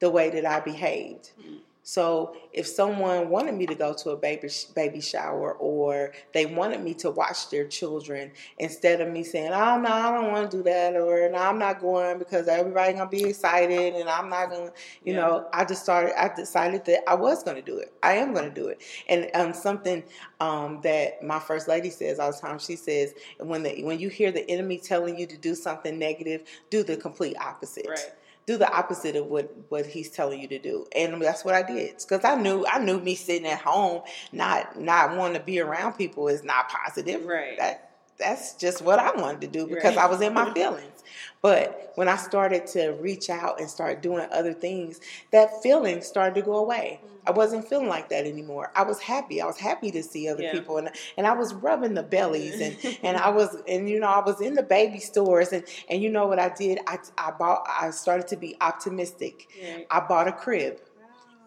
[0.00, 1.30] the way that I behaved.
[1.40, 1.60] Mm.
[1.84, 6.82] So if someone wanted me to go to a baby baby shower or they wanted
[6.82, 10.56] me to watch their children instead of me saying, "Oh no, I don't want to
[10.58, 14.50] do that," or "No, I'm not going because everybody gonna be excited and I'm not
[14.50, 14.72] gonna,"
[15.04, 15.20] you Yeah.
[15.20, 16.20] know, I just started.
[16.20, 17.92] I decided that I was gonna do it.
[18.02, 18.80] I am gonna do it.
[19.08, 20.04] And um, something
[20.40, 22.58] um, that my first lady says all the time.
[22.58, 26.42] She says, "When the when you hear the enemy telling you to do something negative,
[26.70, 28.12] do the complete opposite." Right.
[28.46, 30.86] Do the opposite of what what he's telling you to do.
[30.94, 31.98] And that's what i did.
[31.98, 34.02] Because i knew i knew me sitting at home
[34.32, 37.24] not not wanting to be around people is not positive.
[37.24, 37.56] Right.
[37.58, 37.91] that
[38.22, 40.04] that's just what i wanted to do because Right.
[40.04, 41.02] i was in my feelings
[41.42, 45.00] but when i started to reach out and start doing other things
[45.32, 47.28] that feeling started to go away mm-hmm.
[47.28, 50.42] i wasn't feeling like that anymore i was happy i was happy to see other
[50.44, 50.52] Yeah.
[50.52, 54.08] people and, and i was rubbing the bellies and and I was, and you know,
[54.08, 56.80] I was in the baby stores, and and you know what I did?
[56.86, 59.48] I I bought, I started to be optimistic.
[59.90, 60.78] I bought a crib,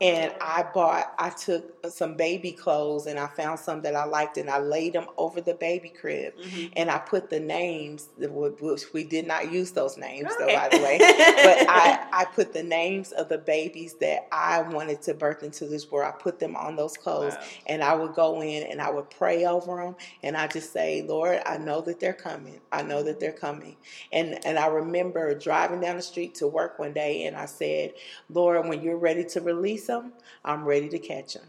[0.01, 4.38] and I bought, I took some baby clothes, and I found some that I liked,
[4.38, 6.71] and I laid them over the baby crib, Mhm.
[6.75, 10.79] and I put the names, which we did not use those names, though, by the
[10.84, 10.97] way.
[10.99, 15.65] But I, I put the names of the babies that I wanted to birth into
[15.65, 16.13] this world.
[16.13, 17.41] I put them on those clothes Wow.
[17.67, 21.03] and I would go in and I would pray over them and I just say,
[21.03, 22.60] Lord, I know that they're coming.
[22.71, 23.77] I know that they're coming.
[24.12, 27.93] And and I remember driving down the street to work one day and I said,
[28.29, 31.45] Lord, when you're ready to release them, I'm ready to catch them.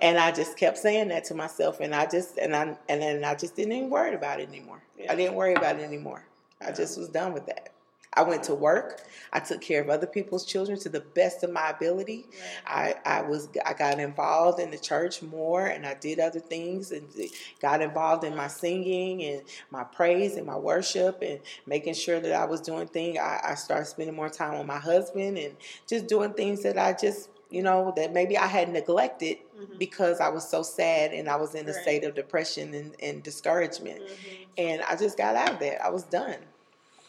[0.00, 3.24] And I just kept saying that to myself, and I just and I and then
[3.24, 4.82] I just didn't even worry about it anymore.
[4.98, 5.12] Yeah.
[5.12, 6.24] I didn't worry about it anymore.
[6.60, 7.70] I just was done with that.
[8.16, 9.02] I went to work.
[9.32, 12.24] I took care of other people's children to the best of my ability.
[12.66, 16.92] I, I was I got involved in the church more and I did other things
[16.92, 17.06] and
[17.60, 22.32] got involved in my singing and my praise and my worship and making sure that
[22.32, 23.18] I was doing things.
[23.18, 25.54] I, I started spending more time with my husband and
[25.86, 29.78] just doing things that I just you know that maybe I had neglected Mhm.
[29.78, 31.82] because I was so sad and I was in a Right.
[31.82, 34.00] state of depression and, and discouragement.
[34.02, 34.46] Mhm.
[34.58, 35.84] And I just got out of that.
[35.84, 36.36] I was done.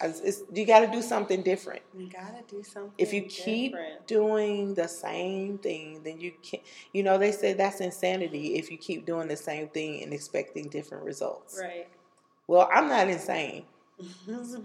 [0.01, 1.81] It's, you got to do something different.
[1.95, 2.93] You got to do something.
[2.99, 4.05] If you keep different.
[4.07, 6.61] doing the same thing, then you can't.
[6.93, 10.69] You know, they say that's insanity if you keep doing the same thing and expecting
[10.69, 11.59] different results.
[11.63, 11.87] right.
[12.47, 13.65] Well, I'm not insane,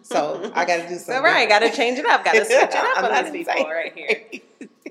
[0.03, 0.99] so I got to do something.
[0.99, 2.25] So right, got to change it up.
[2.25, 4.23] Got to switch it up on these people right here.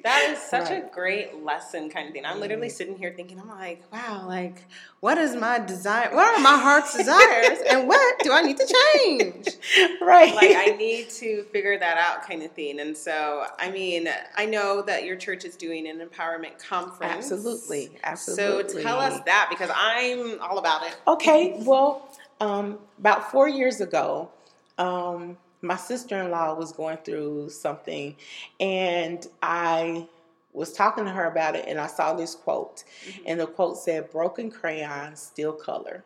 [0.04, 0.84] That is such Right.
[0.84, 2.26] a great lesson kind of thing.
[2.26, 2.72] I'm literally Mhm.
[2.72, 4.64] sitting here thinking, I'm like, wow, like,
[5.00, 6.10] what is my desire?
[6.12, 7.60] What are my heart's desires?
[7.70, 9.48] and what do I need to change?
[10.02, 10.34] right.
[10.34, 12.80] Like, I need to figure that out kind of thing.
[12.80, 17.32] And so, I mean, I know that your church is doing an empowerment conference.
[17.32, 18.74] absolutely, absolutely.
[18.74, 20.96] So tell us that because I'm all about it.
[21.06, 22.10] Okay, well,
[22.42, 24.30] um, about four years ago,
[24.78, 28.16] um, my sister in law was going through something,
[28.60, 30.08] and I
[30.52, 32.84] was talking to her about it, and I saw this quote,
[33.26, 36.04] and the quote said, Broken crayons still color.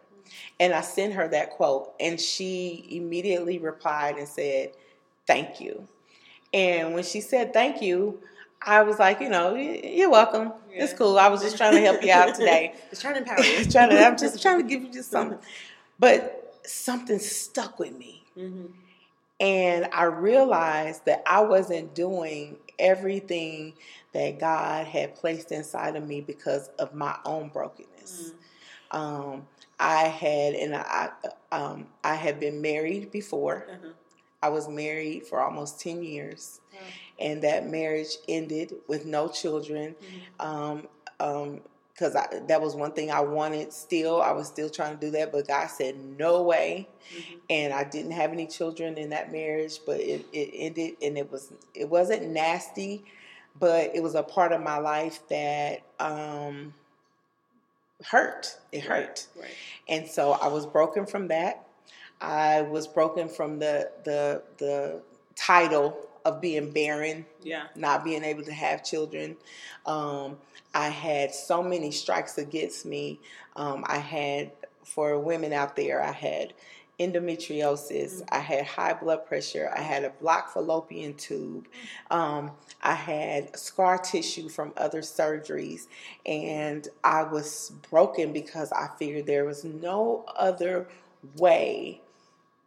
[0.60, 4.74] And I sent her that quote, and she immediately replied and said,
[5.26, 5.88] Thank you.
[6.54, 8.20] And when she said thank you,
[8.62, 10.54] I was like, you know, you're welcome.
[10.72, 11.18] It's cool.
[11.20, 12.74] I was just trying to help you out today.
[12.90, 13.66] Just trying to empower you.
[13.72, 15.38] trying to, I'm just trying to give you just something.
[16.00, 18.26] But something stuck with me.
[18.38, 18.74] Mhm.
[19.40, 23.74] And I realized that I wasn't doing everything
[24.14, 28.34] that God had placed inside of me because of my own brokenness.
[28.92, 28.98] Mm.
[28.98, 31.10] Um, I had, and I,
[31.52, 33.68] um, I had been married before.
[33.70, 33.90] Uh-huh.
[34.42, 36.80] I was married for almost 10 years, Wow.
[37.20, 39.96] and that marriage ended with no children.
[40.40, 40.46] Mhm.
[40.46, 40.88] Um,
[41.20, 41.62] um,
[41.96, 44.22] because that was one thing I wanted still.
[44.22, 46.90] I was still trying to do that, but God said, no way.
[47.14, 47.40] Mhm.
[47.50, 51.32] And I didn't have any children in that marriage, but it, it ended and it
[51.32, 53.06] was it wasn't nasty,
[53.58, 56.74] but it was a part of my life that um
[58.04, 58.58] hurt.
[58.74, 59.28] It hurt.
[59.40, 59.52] Right.
[59.88, 61.66] And so I was broken from that.
[62.20, 65.02] I was broken from the the the
[65.36, 67.68] title of being barren Yeah.
[67.76, 69.38] not being able to have children.
[69.86, 70.38] Um,
[70.74, 73.20] I had so many strikes against me.
[73.56, 74.52] Um, I had,
[74.84, 76.54] for women out there, I had
[77.00, 81.68] endometriosis, I had high blood pressure, I had a blocked fallopian tube,
[82.10, 85.88] um, I had scar tissue from other surgeries,
[86.26, 90.88] and I was broken because I figured there was no other
[91.38, 92.02] way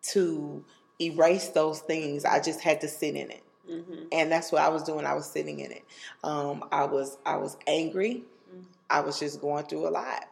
[0.03, 0.62] to
[1.01, 2.27] erase those things.
[2.27, 4.04] I just had to sit in it Mm-hmm.
[4.12, 5.04] and that's what I was doing.
[5.04, 5.85] I was sitting in it.
[6.24, 8.22] Um, I was I was angry.
[8.54, 8.64] Mm.
[8.90, 10.24] I was just going through a lot,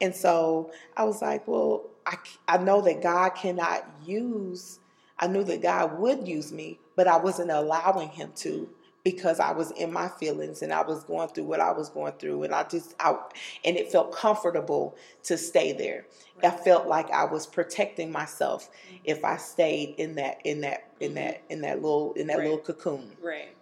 [0.00, 2.16] and so I was like, well, I,
[2.48, 4.78] I know that God cannot use.
[5.18, 8.68] I knew that God would use me, but I wasn't allowing Him to
[9.06, 12.14] because I was in my feelings and I was going through what I was going
[12.14, 13.16] through, and I just I
[13.64, 16.06] and it felt comfortable to stay there.
[16.42, 18.96] I felt like I was protecting myself mm-hmm.
[19.04, 22.44] if I stayed in that in that in that in that little in that Right.
[22.50, 23.55] little cocoon Right.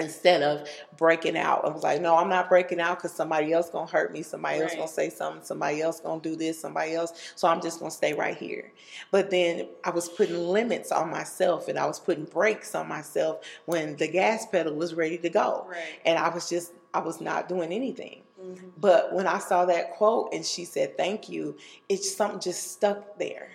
[0.00, 1.64] Instead of breaking out.
[1.64, 4.22] I was like, no, I'm not breaking out because somebody else gonna hurt me.
[4.22, 5.42] Somebody else gonna say something.
[5.42, 6.60] Somebody else gonna do this.
[6.60, 7.32] Somebody else.
[7.36, 8.72] So I'm just gonna stay right here.
[9.10, 13.44] But then I was putting limits on myself, and I was putting brakes on myself
[13.66, 16.00] when the gas pedal was ready to go, Right.
[16.04, 18.22] and I was just I was not doing anything.
[18.42, 18.68] Mm-hmm.
[18.78, 21.56] But when I saw that quote and she said thank you,
[21.88, 23.50] it's something just stuck there.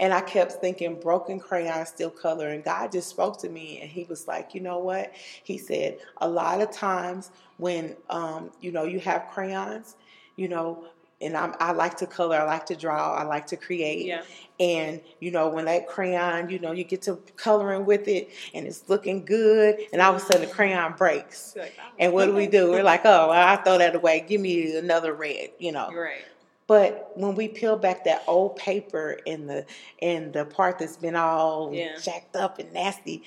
[0.00, 2.48] And I kept thinking, broken crayon still color.
[2.48, 5.12] And God just spoke to me and He was like, you know what?
[5.44, 9.96] He said, a lot of times when, um, you know, you have crayons,
[10.36, 10.86] you know,
[11.20, 14.06] and I'm, I like to color, I like to draw, I like to create.
[14.06, 14.22] Yeah.
[14.58, 18.66] And, you know, when that crayon, you know, you get to coloring with it and
[18.66, 21.54] it's looking good, and all of a sudden the crayon breaks.
[21.58, 21.90] Like, oh.
[21.98, 22.70] And what do we do?
[22.70, 24.24] We're like, oh, well, I throw that away.
[24.26, 25.92] Give me another red, you know.
[25.92, 26.24] Right.
[26.70, 29.66] But when we peel back that old paper and the
[30.00, 31.96] and the part that's been all Yeah.
[32.00, 33.24] jacked up and nasty,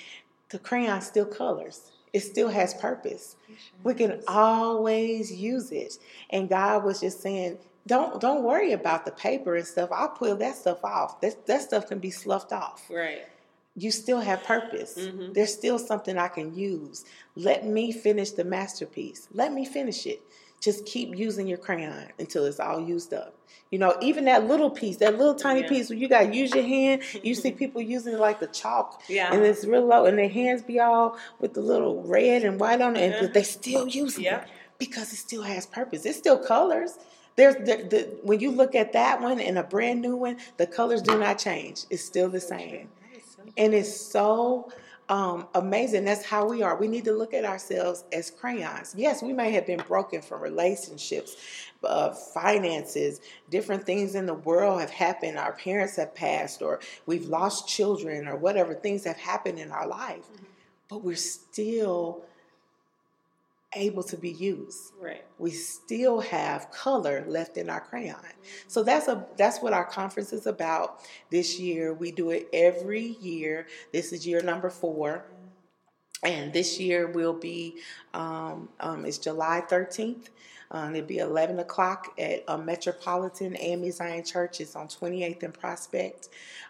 [0.47, 1.91] the crayon still colors.
[2.13, 3.35] It still has purpose.
[3.83, 5.97] We can always use it.
[6.29, 9.89] And God was just saying, don't don't worry about the paper and stuff.
[9.91, 11.19] I'll pull that stuff off.
[11.19, 12.89] That that stuff can be sloughed off.
[12.89, 13.27] Right.
[13.75, 14.97] You still have purpose.
[14.97, 15.33] Mhm.
[15.33, 17.03] There's still something I can use.
[17.35, 19.27] Let me finish the masterpiece.
[19.33, 20.21] Let me finish it.
[20.63, 23.35] Just keep using your crayon until it's all used up.
[23.69, 25.67] You know, even that little piece, that little tiny Yeah.
[25.67, 27.01] piece where you got to use your hand.
[27.21, 29.33] You see people using it like the chalk, Yeah.
[29.33, 32.79] and it's real low, and their hands be all with the little red and white
[32.79, 33.19] on it, and Mhm.
[33.19, 34.37] but they still Yeah.
[34.43, 34.47] it
[34.77, 36.05] because it still has purpose.
[36.05, 36.97] It still colors.
[37.35, 40.65] There's the, the when you look at that one and a brand new one, the
[40.67, 41.81] colors do not change.
[41.89, 42.87] It's still the same
[43.35, 44.71] so and it's so
[45.09, 46.05] um, amazing.
[46.05, 46.75] That's how we are.
[46.77, 48.93] We need to look at ourselves as crayons.
[48.97, 51.35] Yes, we may have been broken from relationships,
[51.83, 55.37] uh, finances, different things in the world have happened.
[55.37, 59.87] Our parents have passed, or we've lost children, or whatever things have happened in our
[59.87, 60.23] life.
[60.23, 60.45] Mm-hmm.
[60.87, 62.23] But we're still
[63.75, 64.93] able to be used.
[64.99, 65.23] Right.
[65.39, 68.17] We still have color left in our crayon.
[68.67, 71.93] So that's a that's what our conference is about this year.
[71.93, 73.67] We do it every year.
[73.91, 75.25] This is year number 4.
[76.23, 77.79] And this year will be
[78.13, 80.29] um, um, it's July 13th.
[80.71, 84.59] Um, it'll be 11 o'clock at uh, Metropolitan AME Zion Church.
[84.59, 86.29] It's on 28th and Prospect.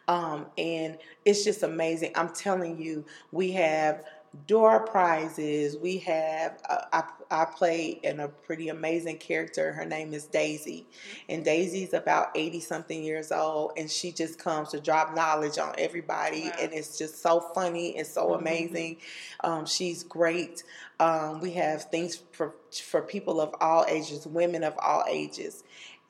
[0.09, 2.11] Um, and it's just amazing.
[2.15, 4.03] I'm telling you, we have
[4.47, 5.77] door prizes.
[5.77, 9.71] We have, uh, I, I play in a pretty amazing character.
[9.73, 10.87] Her name is Daisy.
[11.29, 13.73] And Daisy's about 80 something years old.
[13.77, 16.45] And she just comes to drop knowledge on everybody.
[16.45, 16.55] Wow.
[16.61, 18.41] And it's just so funny and so mm-hmm.
[18.41, 18.97] amazing.
[19.43, 20.63] Um, she's great.
[20.99, 25.63] Um, we have things for, for people of all ages, women of all ages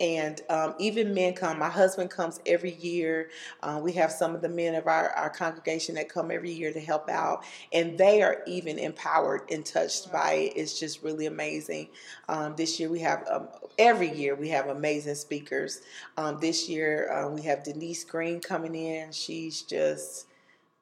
[0.03, 1.57] and um, even men come.
[1.57, 3.29] My husband comes every year.
[3.61, 6.73] Uh, we have some of the men of our, our congregation that come every year
[6.73, 10.57] to help out, and they are even empowered and touched by it.
[10.57, 11.87] It's just really amazing.
[12.27, 13.47] Um, this year we have um,
[13.79, 15.79] every year we have amazing speakers.
[16.17, 19.13] Um, this year uh, we have Denise Green coming in.
[19.13, 20.27] She's just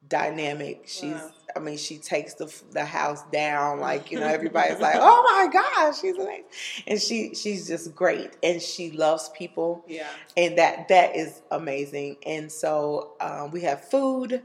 [0.08, 0.82] dynamic.
[0.86, 1.30] She's, wow.
[1.56, 3.80] I mean, she takes the the house down.
[3.80, 6.44] Like you know, everybody's like, "Oh my gosh, she's amazing,"
[6.86, 9.84] and she she's just great, and she loves people.
[9.86, 12.16] Yeah, and that that is amazing.
[12.24, 14.42] And so um, we have food.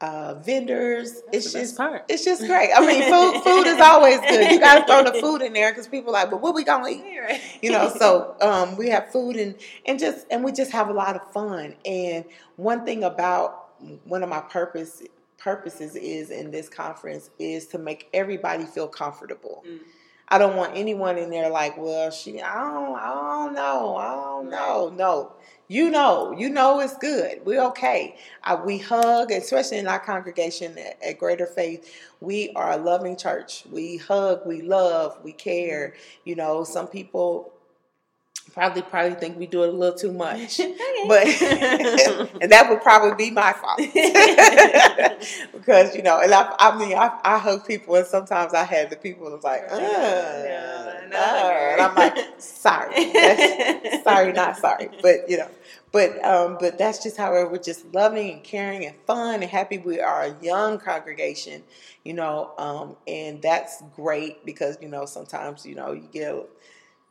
[0.00, 2.04] Uh, vendors, That's it's just part.
[2.08, 2.70] it's just great.
[2.76, 4.50] I mean, food food is always good.
[4.50, 6.62] You got to throw the food in there because people are like, but what we
[6.64, 7.02] gonna eat?
[7.18, 7.40] Right.
[7.62, 9.54] You know, so um, we have food and
[9.86, 11.76] and just and we just have a lot of fun.
[11.86, 12.24] And
[12.56, 13.70] one thing about
[14.04, 15.02] one of my purpose
[15.44, 19.62] purposes is in this conference is to make everybody feel comfortable.
[19.68, 19.80] Mm.
[20.28, 24.14] I don't want anyone in there like, well, she, I don't, I don't know, I
[24.14, 24.88] don't know.
[24.88, 25.32] No,
[25.68, 27.42] you know, you know it's good.
[27.44, 28.16] We're okay.
[28.42, 31.94] Uh, we hug, especially in our congregation at, at, Greater Faith.
[32.20, 33.64] We are a loving church.
[33.70, 35.94] We hug, we love, we care.
[36.24, 37.52] You know, some people
[38.52, 40.58] probably probably think we do it a little too much,
[41.08, 41.26] but
[42.40, 43.80] and that would probably be my fault.
[45.54, 48.90] Because you know, and I, I mean, I, I hug people, and sometimes I have
[48.90, 52.94] the people that's like, uh, no, no, and I'm like, sorry,
[54.02, 55.48] sorry, not sorry, but you know.
[55.92, 59.78] But um, but that's just how we're just loving and caring and fun and happy.
[59.78, 61.62] We are a young congregation,
[62.02, 66.34] you know, um, and that's great because you know sometimes you know you get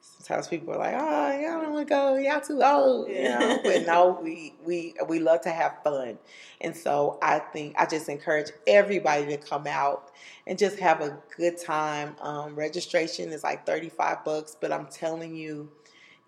[0.04, 2.16] sometimes people are like, "Oh, y'all don't want to go.
[2.16, 3.60] Y'all too old," you know.
[3.64, 6.18] but no, we we we love to have fun,
[6.62, 10.12] and so I think I just encourage everybody to come out
[10.46, 12.16] and just have a good time.
[12.22, 15.70] Um, registration is like thirty five bucks, but I'm telling you.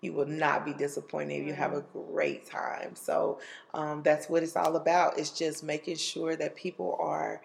[0.02, 1.46] You will not be disappointed.
[1.46, 1.80] You have a
[2.12, 2.94] great time.
[2.94, 3.40] So
[3.72, 5.18] um, that's what it's all about.
[5.18, 7.40] It's just making sure that people are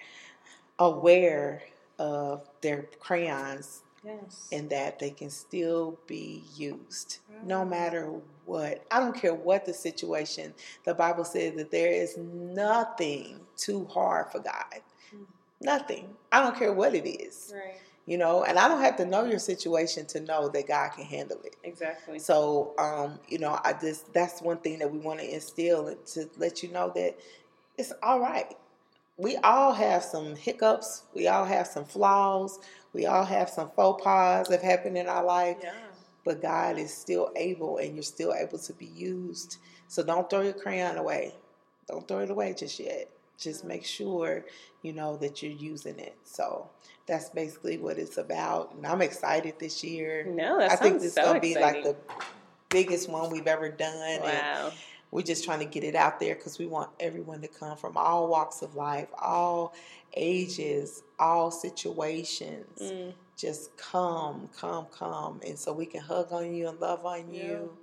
[0.78, 1.64] aware
[1.98, 4.50] of their crayons Yes.
[4.52, 8.12] And that they can still be used no matter
[8.46, 8.84] what.
[8.90, 10.54] I don't care what the situation.
[10.86, 14.82] The Bible says that there is nothing too hard for God.
[15.16, 15.26] Mm.
[15.62, 16.10] Nothing.
[16.32, 17.54] I don't care what it is.
[17.56, 17.76] Right.
[18.08, 21.06] You know, and I don't have to know your situation to know that God can
[21.06, 21.56] handle it.
[21.64, 22.18] Exactly.
[22.18, 26.06] So, um, you know, I just that's one thing that we want to instill and
[26.08, 27.18] to let you know that
[27.78, 28.58] it's all right.
[29.18, 31.04] We all have some hiccups.
[31.14, 32.60] We all have some flaws.
[32.94, 35.58] We all have some faux pas that happen in our life.
[35.62, 35.74] Yeah.
[36.24, 39.58] But God is still able and you're still able to be used.
[39.88, 41.34] So don't throw your crayon away.
[41.88, 43.10] Don't throw it away just yet.
[43.38, 43.70] Just mm-hmm.
[43.70, 44.46] make sure
[44.84, 46.16] you know that you're using it.
[46.24, 46.70] So
[47.08, 48.74] that's basically what it's about.
[48.76, 50.26] And I'm excited this year.
[50.30, 51.96] No, that I think this is gonna be like the
[52.70, 54.22] biggest one we've ever done.
[54.22, 54.28] Wow.
[54.28, 54.74] And
[55.12, 57.98] we're just trying to get it out there because we want everyone to come from
[57.98, 59.74] all walks of life, all
[60.16, 62.80] ages, all situations.
[62.82, 63.14] Mm.
[63.38, 65.42] Just come, come, come.
[65.46, 67.44] And so we can hug on you and love on yeah.
[67.44, 67.78] you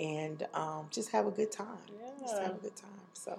[0.00, 1.66] and um, just have a good time.
[1.96, 2.08] Yeah.
[2.20, 2.90] Just have a good time.
[3.12, 3.38] So.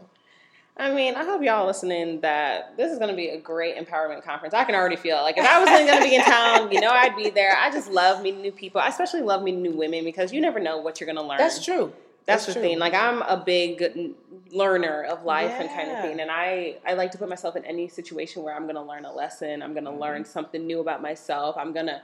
[0.77, 4.23] I mean, I hope y'all listening that this is going to be a great empowerment
[4.23, 4.53] conference.
[4.53, 5.21] I can already feel it.
[5.21, 7.57] Like if I was only going to be in town, you know, I'd be there.
[7.57, 8.81] I just love meeting new people.
[8.81, 11.37] I especially love meeting new women because you never know what you're going to learn.
[11.37, 11.93] That's true.
[12.25, 12.69] That's, That's the true.
[12.69, 12.79] thing.
[12.79, 14.13] Like I'm a big
[14.51, 15.61] learner of life yeah.
[15.61, 18.55] and kind of thing, and I I like to put myself in any situation where
[18.55, 19.61] I'm going to learn a lesson.
[19.61, 20.01] I'm going to mm-hmm.
[20.01, 21.55] learn something new about myself.
[21.57, 22.01] I'm going to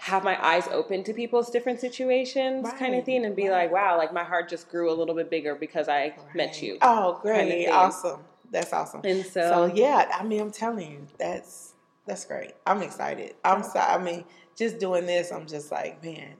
[0.00, 2.78] have my eyes open to people's different situations right.
[2.78, 3.64] kind of thing and be right.
[3.64, 6.34] like wow like my heart just grew a little bit bigger because i right.
[6.36, 8.20] met you oh great kind of awesome
[8.50, 9.02] That's awesome.
[9.04, 11.74] And so, So yeah, I mean, I'm telling you, that's
[12.06, 12.52] that's great.
[12.66, 13.34] I'm excited.
[13.44, 13.80] I'm so.
[13.80, 14.24] I mean,
[14.56, 16.34] just doing this, I'm just like, man,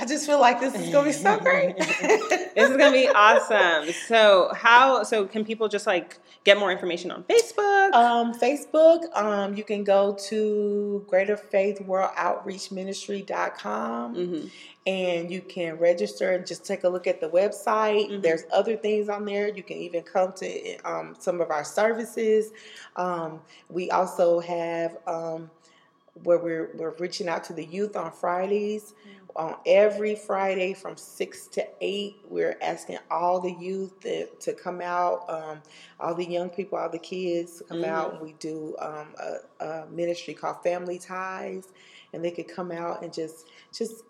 [0.00, 1.76] I just feel like this is gonna be so great.
[1.78, 3.92] this is gonna be awesome.
[4.06, 5.02] So how?
[5.02, 7.92] So can people just like get more information on Facebook?
[7.92, 14.46] Um, Facebook, um, you can go to Greater Faith World Outreach Ministry.com mm-hmm.
[14.86, 18.10] and you can register and just take a look at the website.
[18.10, 18.22] Mhm.
[18.22, 19.48] There's other things on there.
[19.48, 22.52] You can even come to um, some of our services.
[22.96, 25.50] Um, we also have um,
[26.14, 28.94] where we're, we're reaching out to the youth on Fridays.
[29.36, 34.80] On every Friday from 6 to 8, we're asking all the youth to, to come
[34.80, 35.62] out, um,
[36.00, 37.88] all the young people, all the kids to come Mhm.
[37.88, 38.20] out.
[38.20, 41.68] We do um, a, a ministry called Family Ties,
[42.12, 44.02] and they could come out and just just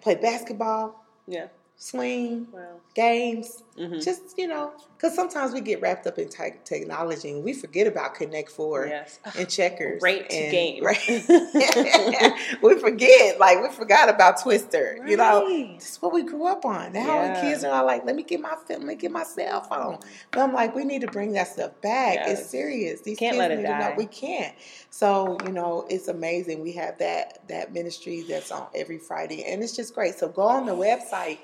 [0.00, 1.48] play basketball, Yeah.
[1.80, 2.60] Swing, Wow.
[2.94, 4.00] games, Mm-hmm.
[4.00, 7.86] just, you know, because sometimes we get wrapped up in tech technology and we forget
[7.86, 9.18] about Connect Four yes.
[9.38, 10.00] and checkers.
[10.00, 10.84] Great and, game.
[10.84, 10.98] Right.
[12.62, 14.98] we forget, like we forgot about Twister.
[15.06, 15.76] You know, Right.
[15.78, 16.92] this is what we grew up on.
[16.92, 17.34] Now Yeah.
[17.34, 19.62] the kids are all like, "Let me get my film, let me get my cell
[19.62, 19.98] phone."
[20.30, 22.16] But I'm like, we need to bring that stuff back.
[22.16, 22.40] Yes.
[22.40, 23.00] It's serious.
[23.00, 24.54] These Can't kids let it need to know we can't.
[24.90, 26.60] So you know, it's amazing.
[26.60, 30.16] We have that that ministry that's on every Friday, and it's just great.
[30.16, 31.38] So go on the website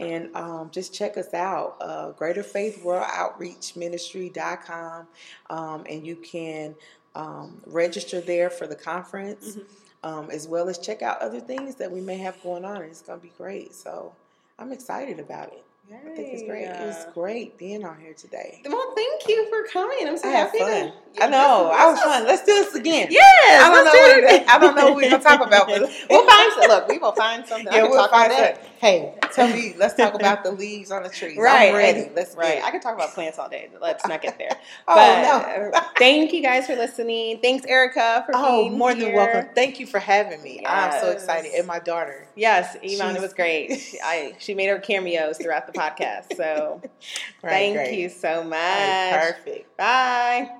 [0.00, 1.76] and um, just check us out.
[1.80, 5.06] Uh, Greater Faith World Outreach Ministry.com,
[5.50, 6.74] um, and you can
[7.14, 9.64] um, register there for the conference, Mhm.
[10.04, 12.76] um, as well as check out other things that we may have going on.
[12.76, 13.74] And it's going to be great.
[13.74, 14.14] So
[14.58, 15.64] I'm excited about it.
[15.92, 16.66] I think it's great.
[16.66, 18.62] It was great being on here today.
[18.64, 20.06] Well, thank you for coming.
[20.06, 20.58] I'm so I happy.
[20.58, 20.92] fun.
[21.16, 21.70] To, I know.
[21.74, 22.24] I was fun.
[22.26, 23.08] Let's do this again.
[23.10, 24.48] Yes, I don't know let's what do it is.
[24.48, 26.68] I don't know what we're gonna talk about, but we'll find some.
[26.68, 27.72] Look, we will find something.
[27.72, 28.64] Yeah, we'll talk about find that.
[28.78, 29.74] Hey, tell me.
[29.78, 31.36] Let's talk about the leaves on the trees.
[31.36, 32.08] Right, I'm ready.
[32.14, 32.62] Let's right.
[32.62, 33.68] I could talk about plants all day.
[33.80, 34.50] Let's not get there.
[34.88, 35.70] Oh but no.
[35.78, 37.38] Uh, thank you guys for listening.
[37.40, 39.48] Thanks, Erica, for Oh, being more than welcome.
[39.54, 40.62] Thank you for having me.
[40.66, 41.52] I'm so excited.
[41.54, 42.26] And my daughter.
[42.40, 43.78] Yes, Iman, it was great.
[43.78, 46.36] She- I she made her cameos throughout the podcast.
[46.36, 46.80] So
[47.42, 47.98] Right, thank great.
[47.98, 48.52] you so much.
[48.58, 49.76] Right, perfect.
[49.76, 50.50] Bye.